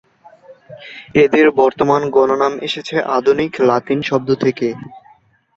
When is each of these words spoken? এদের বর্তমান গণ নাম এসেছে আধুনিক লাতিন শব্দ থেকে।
এদের 1.23 1.45
বর্তমান 1.59 2.01
গণ 2.09 2.29
নাম 2.39 2.53
এসেছে 2.61 2.95
আধুনিক 3.17 3.51
লাতিন 3.67 3.99
শব্দ 4.09 4.29
থেকে। 4.43 4.67